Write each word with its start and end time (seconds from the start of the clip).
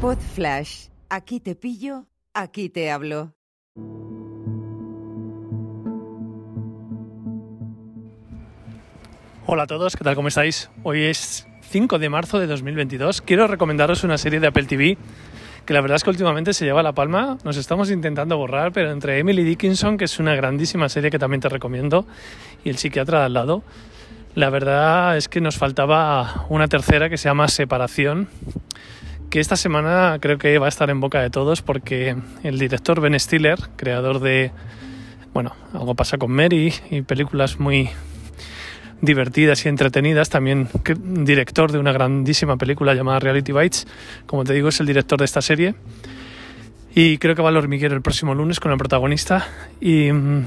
Pod 0.00 0.16
Flash. 0.16 0.86
Aquí 1.10 1.40
te 1.40 1.54
pillo, 1.54 2.06
aquí 2.32 2.70
te 2.70 2.90
hablo. 2.90 3.34
Hola 9.44 9.64
a 9.64 9.66
todos, 9.66 9.96
¿qué 9.96 10.02
tal? 10.02 10.14
¿Cómo 10.14 10.28
estáis? 10.28 10.70
Hoy 10.84 11.02
es 11.02 11.46
5 11.68 11.98
de 11.98 12.08
marzo 12.08 12.38
de 12.38 12.46
2022. 12.46 13.20
Quiero 13.20 13.46
recomendaros 13.46 14.02
una 14.02 14.16
serie 14.16 14.40
de 14.40 14.46
Apple 14.46 14.64
TV 14.64 14.96
que 15.66 15.74
la 15.74 15.82
verdad 15.82 15.96
es 15.96 16.04
que 16.04 16.10
últimamente 16.10 16.54
se 16.54 16.64
lleva 16.64 16.82
la 16.82 16.94
palma. 16.94 17.36
Nos 17.44 17.58
estamos 17.58 17.90
intentando 17.90 18.38
borrar, 18.38 18.72
pero 18.72 18.90
entre 18.92 19.18
Emily 19.18 19.44
Dickinson, 19.44 19.98
que 19.98 20.06
es 20.06 20.18
una 20.18 20.34
grandísima 20.34 20.88
serie 20.88 21.10
que 21.10 21.18
también 21.18 21.42
te 21.42 21.50
recomiendo, 21.50 22.06
y 22.64 22.70
El 22.70 22.78
psiquiatra 22.78 23.18
de 23.18 23.24
al 23.26 23.34
lado, 23.34 23.62
la 24.34 24.48
verdad 24.48 25.18
es 25.18 25.28
que 25.28 25.42
nos 25.42 25.58
faltaba 25.58 26.46
una 26.48 26.68
tercera 26.68 27.10
que 27.10 27.18
se 27.18 27.28
llama 27.28 27.48
Separación, 27.48 28.28
que 29.30 29.40
esta 29.40 29.56
semana 29.56 30.18
creo 30.20 30.38
que 30.38 30.58
va 30.58 30.66
a 30.66 30.68
estar 30.68 30.90
en 30.90 31.00
boca 31.00 31.20
de 31.22 31.30
todos 31.30 31.62
porque 31.62 32.16
el 32.42 32.58
director 32.58 33.00
Ben 33.00 33.18
Stiller, 33.18 33.58
creador 33.76 34.18
de, 34.18 34.50
bueno, 35.32 35.54
algo 35.72 35.94
pasa 35.94 36.18
con 36.18 36.32
Mary 36.32 36.74
y 36.90 37.02
películas 37.02 37.60
muy 37.60 37.88
divertidas 39.00 39.64
y 39.64 39.68
entretenidas, 39.68 40.28
también 40.28 40.68
director 40.98 41.70
de 41.70 41.78
una 41.78 41.92
grandísima 41.92 42.56
película 42.56 42.92
llamada 42.94 43.20
Reality 43.20 43.52
Bites, 43.52 43.86
como 44.26 44.44
te 44.44 44.52
digo, 44.52 44.68
es 44.68 44.80
el 44.80 44.86
director 44.86 45.18
de 45.18 45.24
esta 45.24 45.40
serie. 45.40 45.74
Y 46.92 47.18
creo 47.18 47.36
que 47.36 47.42
va 47.42 47.50
al 47.50 47.56
hormiguero 47.56 47.94
el 47.94 48.02
próximo 48.02 48.34
lunes 48.34 48.58
con 48.58 48.72
el 48.72 48.78
protagonista. 48.78 49.46
Y 49.80 50.10
mm, 50.10 50.44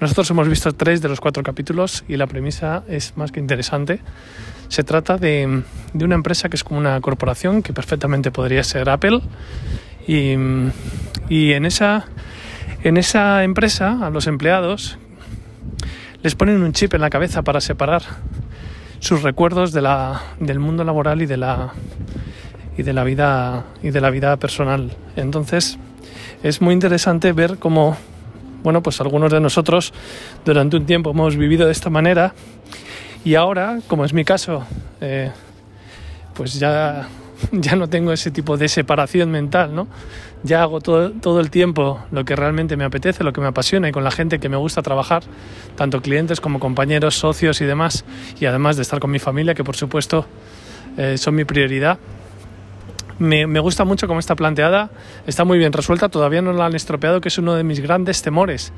nosotros 0.00 0.30
hemos 0.30 0.48
visto 0.48 0.72
tres 0.72 1.02
de 1.02 1.08
los 1.08 1.20
cuatro 1.20 1.42
capítulos 1.42 2.04
y 2.08 2.16
la 2.16 2.26
premisa 2.26 2.82
es 2.88 3.16
más 3.16 3.32
que 3.32 3.40
interesante. 3.40 4.00
Se 4.68 4.84
trata 4.84 5.18
de, 5.18 5.62
de 5.92 6.04
una 6.04 6.14
empresa 6.14 6.48
que 6.48 6.56
es 6.56 6.64
como 6.64 6.78
una 6.78 7.00
corporación 7.00 7.62
que 7.62 7.72
perfectamente 7.72 8.30
podría 8.30 8.62
ser 8.64 8.88
Apple. 8.88 9.20
Y, 10.06 10.34
y 11.28 11.52
en, 11.52 11.66
esa, 11.66 12.06
en 12.82 12.96
esa 12.96 13.44
empresa, 13.44 14.06
a 14.06 14.10
los 14.10 14.26
empleados, 14.26 14.98
les 16.22 16.34
ponen 16.34 16.62
un 16.62 16.72
chip 16.72 16.94
en 16.94 17.00
la 17.00 17.10
cabeza 17.10 17.42
para 17.42 17.60
separar 17.60 18.02
sus 19.00 19.22
recuerdos 19.22 19.72
de 19.72 19.82
la, 19.82 20.22
del 20.38 20.58
mundo 20.58 20.84
laboral 20.84 21.22
y 21.22 21.26
de 21.26 21.36
la 21.36 21.72
y 22.76 22.82
de 22.82 22.92
la 22.92 23.04
vida 23.04 23.64
y 23.82 23.90
de 23.90 24.00
la 24.00 24.10
vida 24.10 24.36
personal. 24.36 24.92
Entonces 25.16 25.78
es 26.42 26.60
muy 26.60 26.72
interesante 26.72 27.32
ver 27.32 27.58
cómo 27.58 27.96
bueno 28.62 28.82
pues 28.82 29.00
algunos 29.00 29.32
de 29.32 29.40
nosotros 29.40 29.92
durante 30.44 30.76
un 30.76 30.86
tiempo 30.86 31.10
hemos 31.10 31.36
vivido 31.36 31.66
de 31.66 31.72
esta 31.72 31.90
manera 31.90 32.34
y 33.24 33.34
ahora 33.34 33.78
como 33.86 34.04
es 34.04 34.12
mi 34.12 34.24
caso 34.24 34.64
eh, 35.00 35.30
pues 36.34 36.58
ya 36.58 37.08
ya 37.52 37.76
no 37.76 37.88
tengo 37.88 38.12
ese 38.12 38.30
tipo 38.30 38.56
de 38.56 38.68
separación 38.68 39.30
mental, 39.30 39.74
¿no? 39.74 39.88
Ya 40.42 40.62
hago 40.62 40.80
todo, 40.80 41.10
todo, 41.10 41.40
el 41.40 41.50
tiempo 41.50 42.00
lo 42.10 42.24
que 42.24 42.34
realmente 42.34 42.76
me 42.76 42.84
apetece, 42.84 43.24
lo 43.24 43.32
que 43.32 43.40
me 43.40 43.48
apasiona 43.48 43.88
y 43.88 43.92
con 43.92 44.04
la 44.04 44.10
gente 44.10 44.38
que 44.38 44.48
me 44.48 44.56
gusta 44.56 44.82
trabajar, 44.82 45.22
tanto 45.76 46.00
clientes 46.00 46.40
como 46.40 46.60
compañeros, 46.60 47.16
socios 47.16 47.60
y 47.60 47.66
demás, 47.66 48.04
y 48.40 48.46
además 48.46 48.76
de 48.76 48.82
estar 48.82 49.00
con 49.00 49.10
mi 49.10 49.18
familia, 49.18 49.54
que 49.54 49.64
por 49.64 49.76
supuesto 49.76 50.26
eh, 50.96 51.18
son 51.18 51.34
mi 51.34 51.44
prioridad. 51.44 51.98
Me, 53.20 53.44
gusta 53.60 53.84
mucho 53.84 54.08
cómo 54.08 54.18
está 54.18 54.34
planteada, 54.34 54.90
está 55.26 55.44
muy 55.44 55.58
bien 55.58 55.72
resuelta, 55.72 56.08
todavía 56.08 56.40
no 56.40 56.52
la 56.52 56.66
han 56.66 56.74
estropeado, 56.74 57.20
que 57.20 57.28
es 57.28 57.36
uno 57.38 57.54
de 57.54 57.62
mis 57.62 57.80
grandes 57.80 58.22
temores 58.22 58.72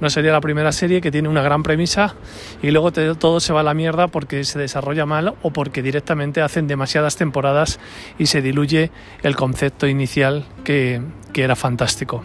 no 0.00 0.10
sería 0.10 0.32
la 0.32 0.40
primera 0.40 0.72
serie 0.72 1.00
que 1.00 1.10
tiene 1.10 1.28
una 1.28 1.42
gran 1.42 1.62
premisa 1.62 2.14
y 2.62 2.70
luego 2.70 2.92
todo 2.92 3.40
se 3.40 3.52
va 3.52 3.60
a 3.60 3.62
la 3.62 3.74
mierda 3.74 4.08
porque 4.08 4.44
se 4.44 4.58
desarrolla 4.58 5.06
mal 5.06 5.34
o 5.42 5.50
porque 5.50 5.82
directamente 5.82 6.42
hacen 6.42 6.66
demasiadas 6.66 7.16
temporadas 7.16 7.78
y 8.18 8.26
se 8.26 8.42
diluye 8.42 8.90
el 9.22 9.36
concepto 9.36 9.86
inicial 9.86 10.44
que, 10.64 11.00
que 11.32 11.42
era 11.42 11.56
fantástico. 11.56 12.24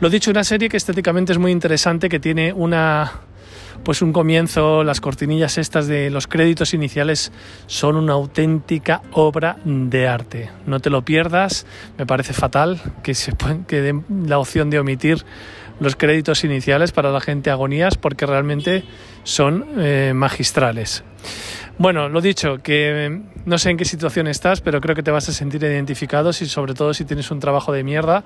Lo 0.00 0.10
dicho, 0.10 0.30
una 0.30 0.44
serie 0.44 0.68
que 0.68 0.76
estéticamente 0.76 1.32
es 1.32 1.38
muy 1.38 1.50
interesante, 1.50 2.08
que 2.08 2.20
tiene 2.20 2.52
una 2.52 3.12
pues 3.84 4.02
un 4.02 4.12
comienzo, 4.12 4.84
las 4.84 5.00
cortinillas 5.00 5.58
estas 5.58 5.86
de 5.86 6.10
los 6.10 6.26
créditos 6.26 6.74
iniciales 6.74 7.32
son 7.66 7.96
una 7.96 8.14
auténtica 8.14 9.02
obra 9.12 9.56
de 9.64 10.06
arte. 10.06 10.50
No 10.66 10.80
te 10.80 10.90
lo 10.90 11.02
pierdas, 11.02 11.66
me 11.96 12.06
parece 12.06 12.32
fatal 12.32 12.80
que 13.02 13.14
se 13.14 13.32
que 13.66 13.80
den 13.80 14.04
la 14.26 14.38
opción 14.38 14.70
de 14.70 14.78
omitir 14.78 15.24
los 15.80 15.96
créditos 15.96 16.44
iniciales 16.44 16.92
para 16.92 17.10
la 17.10 17.20
gente 17.20 17.50
agonías 17.50 17.96
porque 17.96 18.26
realmente 18.26 18.84
son 19.24 19.64
eh, 19.78 20.12
magistrales. 20.14 21.04
Bueno, 21.78 22.08
lo 22.08 22.20
dicho, 22.20 22.58
que 22.60 23.20
no 23.46 23.56
sé 23.56 23.70
en 23.70 23.76
qué 23.76 23.84
situación 23.84 24.26
estás, 24.26 24.60
pero 24.60 24.80
creo 24.80 24.96
que 24.96 25.04
te 25.04 25.12
vas 25.12 25.28
a 25.28 25.32
sentir 25.32 25.62
identificado 25.62 26.30
y 26.30 26.32
sobre 26.32 26.74
todo 26.74 26.92
si 26.92 27.04
tienes 27.04 27.30
un 27.30 27.38
trabajo 27.38 27.72
de 27.72 27.84
mierda 27.84 28.24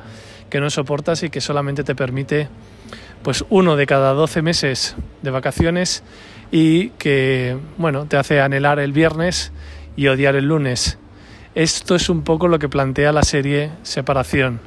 que 0.49 0.59
no 0.59 0.71
soportas 0.71 1.23
y 1.23 1.29
que 1.29 1.43
solamente 1.43 1.85
te 1.85 1.95
permite 1.95 2.49
pues 3.23 3.45
uno 3.51 3.77
de 3.77 3.87
cada 3.87 4.13
12 4.13 4.43
meses 4.43 4.97
de 5.23 5.31
vacaciones 5.31 6.03
y 6.51 6.91
que 6.91 7.57
bueno, 7.79 8.07
te 8.07 8.17
hace 8.17 8.41
anhelar 8.41 8.79
el 8.79 8.93
viernes 8.93 9.53
y 9.97 10.09
odiar 10.09 10.37
el 10.37 10.47
lunes. 10.47 10.99
Esto 11.55 11.95
es 11.95 12.09
un 12.09 12.23
poco 12.23 12.49
lo 12.49 12.59
que 12.59 12.69
plantea 12.69 13.13
la 13.13 13.23
serie 13.23 13.71
Separación. 13.83 14.61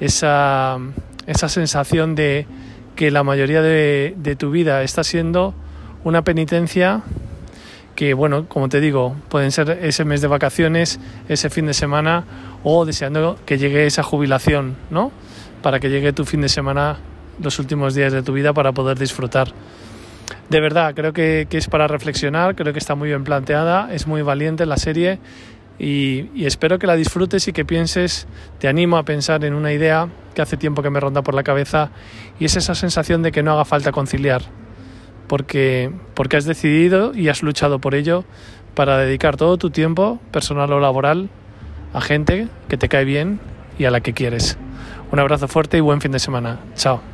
Esa 0.00 0.78
esa 1.26 1.48
sensación 1.48 2.14
de 2.14 2.46
que 2.96 3.10
la 3.10 3.22
mayoría 3.22 3.62
de, 3.62 4.36
tu 4.38 4.50
vida 4.50 4.82
está 4.82 5.04
siendo 5.04 5.54
una 6.04 6.22
penitencia 6.22 7.02
que, 7.96 8.14
bueno, 8.14 8.46
como 8.48 8.68
te 8.68 8.80
digo, 8.80 9.16
pueden 9.28 9.52
ser 9.52 9.78
ese 9.82 10.04
mes 10.04 10.20
de 10.20 10.28
vacaciones, 10.28 11.00
ese 11.28 11.48
fin 11.50 11.66
de 11.66 11.74
semana 11.74 12.24
o 12.62 12.84
deseando 12.84 13.38
que 13.46 13.58
llegue 13.58 13.86
esa 13.86 14.02
jubilación, 14.02 14.76
¿no? 14.90 15.12
Para 15.62 15.80
que 15.80 15.90
llegue 15.90 16.12
tu 16.12 16.24
fin 16.24 16.40
de 16.40 16.48
semana 16.48 16.98
los 17.42 17.58
últimos 17.58 17.94
días 17.94 18.12
de 18.12 18.22
tu 18.22 18.32
vida 18.32 18.52
para 18.52 18.72
poder 18.72 18.98
disfrutar. 18.98 19.52
De 20.50 20.60
verdad, 20.60 20.94
creo 20.94 21.12
que, 21.12 21.46
es 21.50 21.68
para 21.68 21.88
reflexionar, 21.88 22.54
creo 22.54 22.72
que 22.72 22.78
está 22.78 22.94
muy 22.94 23.08
bien 23.08 23.24
planteada, 23.24 23.92
es 23.92 24.06
muy 24.06 24.22
valiente 24.22 24.66
la 24.66 24.76
serie 24.76 25.18
y, 25.78 26.44
espero 26.44 26.78
que 26.78 26.86
la 26.86 26.96
disfrutes 26.96 27.48
y 27.48 27.52
que 27.52 27.64
pienses, 27.64 28.26
te 28.58 28.68
animo 28.68 28.96
a 28.96 29.04
pensar 29.04 29.44
en 29.44 29.54
una 29.54 29.72
idea 29.72 30.08
que 30.34 30.42
hace 30.42 30.56
tiempo 30.56 30.82
que 30.82 30.90
me 30.90 31.00
ronda 31.00 31.22
por 31.22 31.34
la 31.34 31.42
cabeza 31.42 31.90
y 32.38 32.44
es 32.44 32.56
esa 32.56 32.74
sensación 32.74 33.22
de 33.22 33.32
que 33.32 33.42
no 33.42 33.52
haga 33.52 33.64
falta 33.64 33.90
conciliar, 33.90 34.42
porque, 35.28 35.90
porque 36.14 36.36
has 36.36 36.44
decidido 36.44 37.14
y 37.14 37.28
has 37.28 37.42
luchado 37.42 37.78
por 37.78 37.94
ello 37.94 38.24
para 38.74 38.98
dedicar 38.98 39.36
todo 39.36 39.56
tu 39.56 39.70
tiempo, 39.70 40.20
personal 40.30 40.72
o 40.72 40.80
laboral, 40.80 41.30
a 41.92 42.00
gente 42.00 42.48
que 42.68 42.76
te 42.76 42.88
cae 42.88 43.04
bien 43.04 43.40
y 43.78 43.86
a 43.86 43.90
la 43.90 44.00
que 44.00 44.12
quieres. 44.12 44.58
Un 45.10 45.20
abrazo 45.20 45.48
fuerte 45.48 45.78
y 45.78 45.80
buen 45.80 46.00
fin 46.00 46.12
de 46.12 46.18
semana. 46.18 46.58
Chao. 46.74 47.13